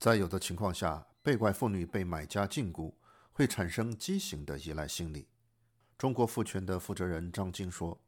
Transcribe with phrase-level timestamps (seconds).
[0.00, 2.90] 在有的情况下，被拐妇女被买家禁锢，
[3.32, 5.28] 会产生畸形的依赖心理。
[5.98, 8.00] 中国妇权的负责人张晶说：“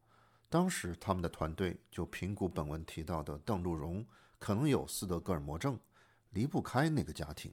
[0.48, 4.02] 当时他们的团队就评估本文提到的邓露荣
[4.38, 5.78] 可能有斯德哥尔摩症，
[6.30, 7.52] 离不开那个家庭。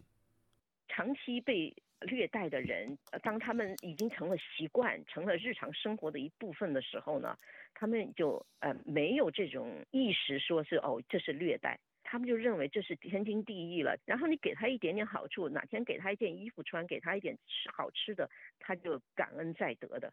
[0.87, 1.76] 长期被
[2.10, 7.35] 虐待的人，当他们已经成了习惯，成了日常生活的一部分的时候呢，
[7.74, 18.30] 他们就呃没有这种意识，说是哦这是虐待。”他们就认为这是天经地义了，然后你给他一点点好处，哪天给他一件衣服穿，给他一点吃好吃的，
[18.60, 20.12] 他就感恩在德的。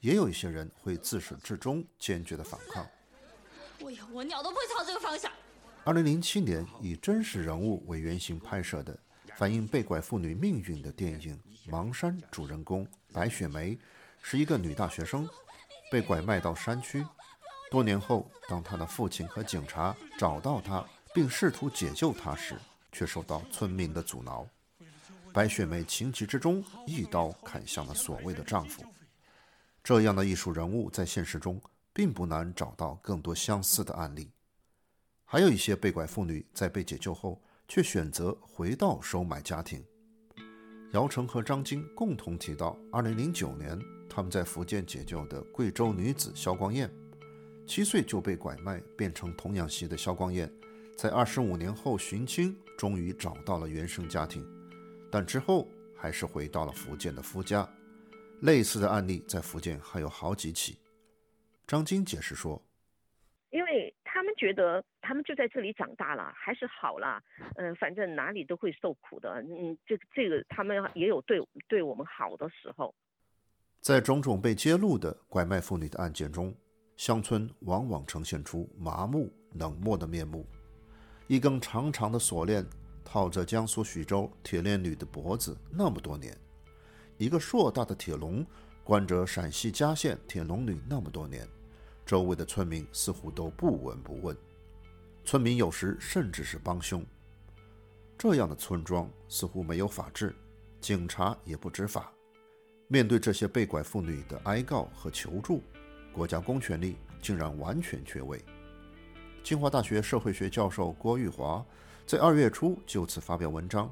[0.00, 2.86] 也有一些人会自始至终坚决的反抗。
[3.80, 5.32] 我呀，我鸟都不会朝这个方向。
[5.84, 8.96] 二零零七年以真实人物为原型拍摄的
[9.36, 11.40] 反映被拐妇女命运的电影
[11.70, 13.76] 《盲山》，主人公白雪梅
[14.22, 15.28] 是一个女大学生，
[15.90, 17.04] 被拐卖到山区。
[17.70, 20.86] 多年后，当她的父亲和警察找到她。
[21.18, 22.54] 并试图解救她时，
[22.92, 24.46] 却受到村民的阻挠。
[25.32, 28.84] 白雪梅情急之中，一刀砍向了所谓的丈夫。
[29.82, 31.60] 这样的艺术人物在现实中
[31.92, 34.30] 并不难找到更多相似的案例。
[35.24, 39.84] 还有一些被拐妇女在被解救后，却选择回到收买家庭。
[40.92, 43.76] 姚晨和张晶共同提到，2009年
[44.08, 46.88] 他们在福建解救的贵州女子肖光艳，
[47.66, 50.48] 七岁就被拐卖变成童养媳的肖光艳。
[50.98, 54.44] 在二十五年后寻亲，终于找到了原生家庭，
[55.12, 57.64] 但之后还是回到了福建的夫家。
[58.40, 60.76] 类似的案例在福建还有好几起。
[61.68, 62.60] 张晶解释说
[63.50, 67.22] ：“因为他们觉得他们就在这里长大了，还是好了，
[67.54, 69.40] 嗯，反正哪里都会受苦的。
[69.42, 72.92] 嗯，这这个他们也有对对我们好的时候。”
[73.80, 76.52] 在种种被揭露的拐卖妇女的案件中，
[76.96, 80.44] 乡村往往呈现出麻木冷漠的面目。
[81.28, 82.66] 一根长长的锁链
[83.04, 86.34] 套着江苏徐州铁链女的脖子那么多年，
[87.18, 88.44] 一个硕大的铁笼
[88.82, 91.46] 关着陕西嘉县铁笼女那么多年，
[92.06, 94.34] 周围的村民似乎都不闻不问，
[95.22, 97.04] 村民有时甚至是帮凶。
[98.16, 100.34] 这样的村庄似乎没有法治，
[100.80, 102.10] 警察也不执法。
[102.86, 105.62] 面对这些被拐妇女的哀告和求助，
[106.10, 108.42] 国家公权力竟然完全缺位。
[109.42, 111.64] 清华大学社会学教授郭玉华
[112.06, 113.90] 在二月初就此发表文章，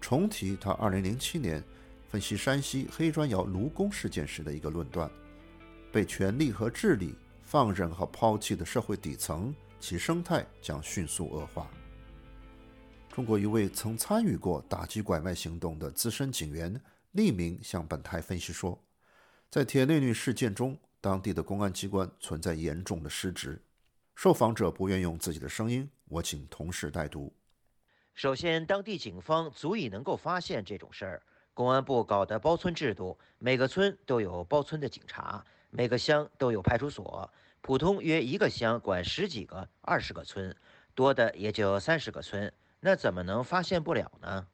[0.00, 1.62] 重提他2007年
[2.08, 5.10] 分析山西黑砖窑卢工事件时的一个论断：
[5.90, 11.68] 被权力和治理放任和抛弃的社会底层，其生态将迅速恶化。
[13.12, 16.80] 中国一位曾参与过打击拐卖行动的资深警员
[17.14, 18.80] 匿名向本台分析说，
[19.50, 23.60] 在铁链女事件中，当地的公安机关存在严重的失职。
[24.14, 27.32] 受访者不愿用自己的声音，我请同事代读。
[28.14, 31.22] 首先，当地警方足以能够发现这种事儿。
[31.54, 37.30] 公安部搞的包村制度，每个村都有包村的警察，每个乡都有派出所，
[37.60, 40.54] 普通约一个乡管十几个、二十个村，
[40.94, 44.46] 多的也就三十个村，那怎么能发现不了呢？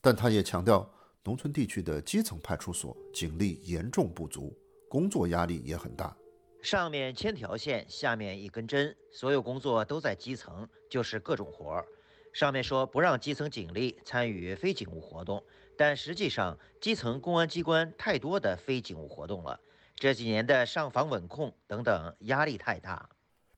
[0.00, 0.88] 但他也强调，
[1.24, 4.56] 农村地区的基层派出所警力严重不足，
[4.88, 6.16] 工作压力也很大。
[6.66, 11.86] 上面千条线，下面一根针，所有工作都在基层，就是各种活儿。
[12.32, 15.40] 上面说不让基层警力参与非警务活动，
[15.78, 19.60] 但实际上基层公安机关太多的非警务活动了。
[19.94, 23.08] 这几年的上访稳控等等压力太大。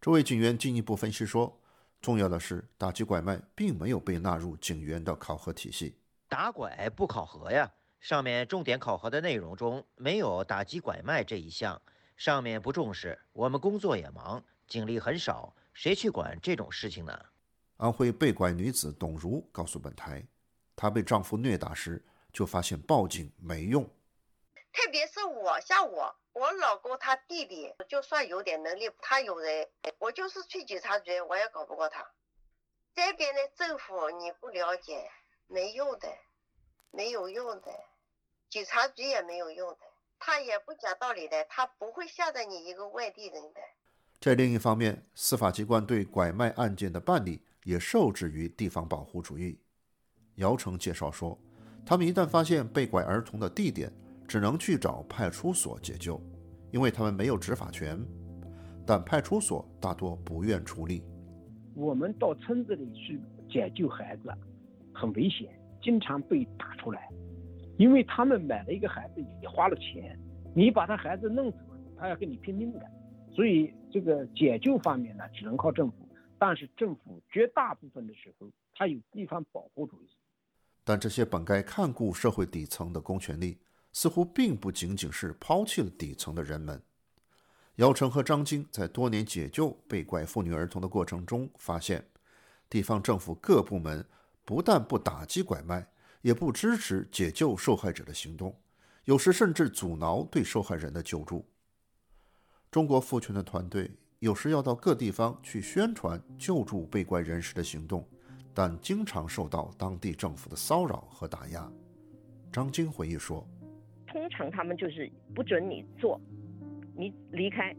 [0.02, 1.58] 这位警员进一步分析说，
[2.02, 5.96] 重要的是打击拐卖并没有被纳入警员的考核体系。
[6.28, 11.80] 打拐不考核呀，上面重点考核的内容中没有打击拐卖这一项。
[12.18, 17.16] 上面不重视，我们工作也忙，警力很少，谁去管这种事情呢？
[17.76, 20.26] 安徽被拐女子董如告诉本台，
[20.74, 23.84] 她被丈夫虐打时，就发现报警没用。
[24.72, 29.68] 特别是我，像我，我老公他弟弟，就算有点能力，他有人，
[30.00, 32.04] 我就是去警察局，我也搞不过他。
[32.96, 35.08] 这边的政府你不了解，
[35.46, 36.08] 没用的，
[36.90, 37.70] 没有用的，
[38.50, 39.78] 警察局也没有用的。
[40.18, 43.60] 他也不讲道理的，他不会吓着你一个外地人的。
[44.20, 49.58] 在另一方面，司法机关对拐卖案件的办理也受制于地方保护主义。
[50.36, 51.38] 姚成介绍说，
[51.86, 53.92] 他们一旦发现被拐儿童的地点，
[54.26, 56.20] 只能去找派出所解救，
[56.70, 58.04] 因为他们没有执法权。
[58.84, 61.04] 但派出所大多不愿出力。
[61.74, 64.32] 我们到村子里去解救孩子，
[64.92, 65.48] 很危险，
[65.82, 67.08] 经常被打出来。
[67.78, 70.18] 因为他们买了一个孩子也花了钱，
[70.54, 71.58] 你把他孩子弄走，
[71.96, 72.84] 他要跟你拼命的，
[73.32, 75.96] 所以这个解救方面呢，只能靠政府。
[76.40, 80.08] 但是政府绝大部分的时候他有地方保护主义。
[80.84, 83.58] 但这些本该看顾社会底层的公权力，
[83.92, 86.80] 似乎并不仅仅是抛弃了底层的人们。
[87.76, 92.04] 姚晨和张晶在多年解救被拐妇女儿童的过程中发现，
[92.68, 94.04] 地方政府各部门
[94.44, 95.86] 不但不打击拐卖，
[96.22, 98.54] 也不支持解救受害者的行动，
[99.04, 101.46] 有时甚至阻挠对受害人的救助。
[102.70, 108.06] 中国妇权的团队有时要到各地方去宣传救助被拐人士的行动，
[108.52, 111.70] 但经常受到当地政府的骚扰和打压。
[112.52, 113.46] 张晶回忆说
[114.06, 116.20] ：“通常他们就是不准你做。”
[116.96, 117.74] 你离开，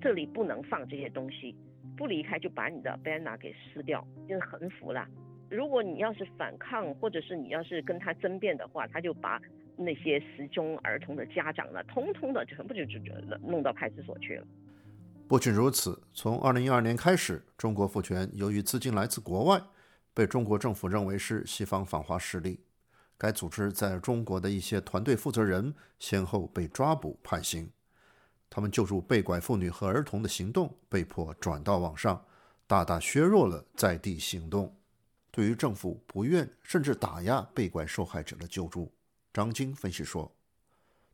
[0.00, 1.56] 这里不能放这些东西，
[1.96, 5.08] 不离开就把你的 banner 给撕掉，就是横幅了。
[5.52, 9.38] 如果你要是反抗，或者是你要是跟他争辩的话，他就把
[9.76, 13.12] 那些失踪儿童的家长呢，通通的全部就就就
[13.42, 14.46] 弄到派出所去了。
[15.28, 19.60] 不仅如此，从二零一二年开始，中国妇权由于资金来自国外，
[20.14, 22.60] 被中国政府认为是西方反华势力。
[23.18, 27.70] 该组织在中国的一些团队负责人先后被抓捕判刑。
[28.48, 32.24] 他们救助被拐妇女和儿童的行动被迫转到网上，
[32.66, 34.74] 大大削弱了在地行动。
[35.32, 38.92] 对于政府不愿甚至打压被拐受害者的救助，
[39.32, 40.30] 张晶分析说：“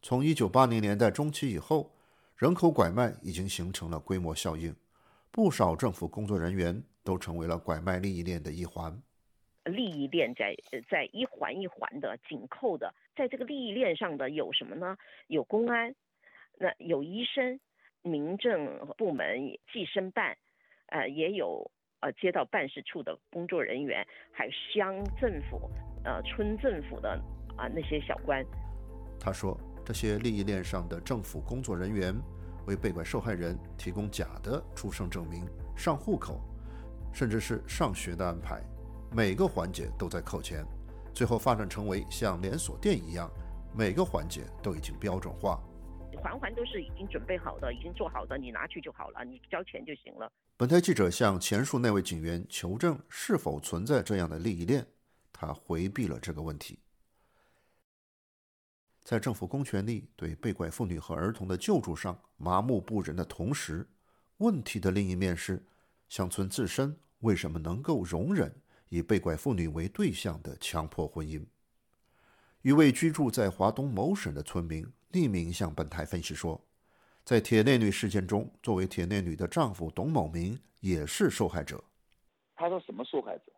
[0.02, 1.94] 从1980年代中期以后，
[2.36, 4.74] 人口拐卖已经形成了规模效应，
[5.30, 9.00] 不少政府工作人员都成为了拐卖利益链的一环。
[9.64, 10.56] 利益链在
[10.90, 14.98] 在一环一环的紧扣的，在这个利益链上的有什么呢？
[15.28, 15.94] 有公安。”
[16.60, 17.60] 那有医生、
[18.02, 20.36] 民政部门、计生办，
[20.86, 25.70] 呃，也有呃街道办事处的工作人员，还有乡政府、
[26.04, 27.10] 呃村政府的
[27.56, 28.44] 啊那些小官。
[29.20, 32.14] 他说，这些利益链上的政府工作人员
[32.66, 35.44] 为被拐受害人提供假的出生证明、
[35.76, 36.40] 上户口，
[37.12, 38.62] 甚至是上学的安排，
[39.10, 40.64] 每个环节都在扣钱，
[41.12, 43.28] 最后发展成为像连锁店一样，
[43.74, 45.60] 每个环节都已经标准化。
[46.18, 50.30] 环环都是已经准备好的，已经做好的，你拿去就好了，你交钱就行了。
[50.56, 54.86] 本台记者向前述那位警员求证是否存在这样的利益链，
[55.32, 56.80] 他回避了这个问题。
[59.04, 63.88] 在政府公权力对被拐妇女和儿童的救助上麻木不仁的同时，
[64.38, 65.64] 问题的另一面是，
[66.08, 68.54] 乡村自身为什么能够容忍
[68.88, 71.46] 以被拐妇女为对象的强迫婚姻？
[72.62, 74.86] 一位居住在华东某省的村民。
[75.12, 76.60] 匿名向本台分析说，
[77.24, 81.82] 在铁内女事件中，作为铁内女的丈夫董某明也是受害者。
[82.54, 83.52] 他说什么受害者？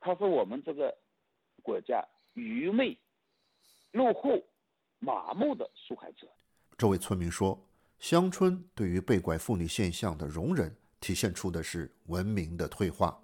[0.00, 0.92] 他是我们这个
[1.62, 2.98] 国家愚昧、
[3.92, 4.42] 落后、
[4.98, 6.26] 麻木的受害者。
[6.76, 7.56] 这位村民说，
[7.98, 13.22] 乡村对于被拐妇女现象的容忍，体现出的是文明的退化。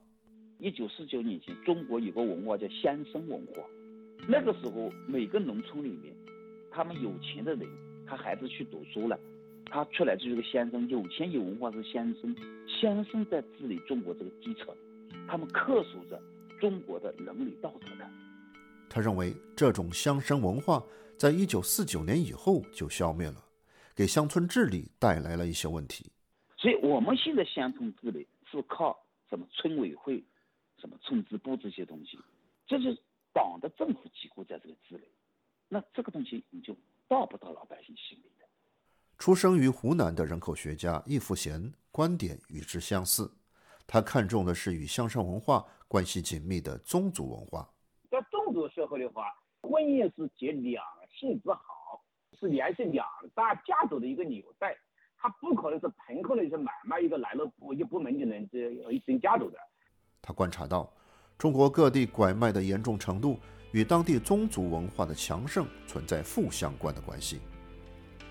[0.59, 3.63] 一九四九年前，中国有个文化叫乡绅文化，
[4.29, 6.15] 那个时候每个农村里面。
[6.71, 7.69] 他们有钱的人，
[8.07, 9.19] 他孩子去读书了，
[9.67, 12.35] 他出来就是个先生，有钱有文化是先生，
[12.67, 14.75] 先生在治理中国这个基层，
[15.29, 16.21] 他们恪守着
[16.61, 18.09] 中国的伦理道德的。
[18.89, 20.83] 他认为这种乡绅文化
[21.17, 23.45] 在一九四九年以后就消灭了，
[23.95, 26.11] 给乡村治理带来了一些问题。
[26.57, 28.99] 所以我们现在乡村治理是靠
[29.29, 30.25] 什么村委会、
[30.81, 32.19] 什么村支部这些东西，
[32.67, 32.97] 这是
[33.33, 35.05] 党的政府机构在这个治理。
[35.69, 36.75] 那这个东西你就
[37.07, 38.47] 到不到老百姓心里的。
[39.19, 43.31] 出生于湖南的人口学家易富贤观点与之相似，
[43.87, 47.69] 他看重的是与向上文化关系紧密的宗族文化。
[48.11, 49.27] 在宗族社会的话，
[49.61, 50.83] 婚姻是结两
[51.19, 52.03] 性之好，
[52.41, 54.75] 是联系两大家族的一个纽带，
[55.19, 59.59] 他不可能是凭空的一些买卖一个来了不一部门就能这一整家族的。
[60.23, 60.91] 他观察到，
[61.37, 63.39] 中国各地拐卖的严重程度。
[63.73, 67.41] 与当地宗族文化的强盛存在负相关的关系。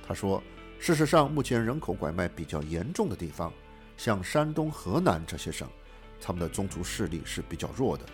[0.06, 0.42] 他说
[0.80, 3.54] ：“事实上，目前人口拐卖比较严重的地方，
[3.98, 5.68] 像山东、河南这些省，
[6.22, 8.06] 他们的宗族势力是比较弱的；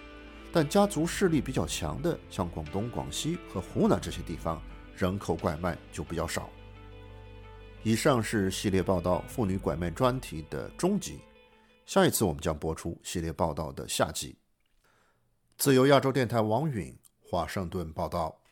[0.51, 4.61] 但家族势力比较强的，像广东、广西和湖南这些地方，
[4.97, 6.49] 人口拐卖就比较少。”
[7.83, 11.19] 以上是系列报道妇女拐卖专题的终集，
[11.85, 14.35] 下一次我们将播出系列报道的下集。
[15.57, 16.97] 自由亚洲电台王允。
[17.33, 18.42] 华盛顿报道。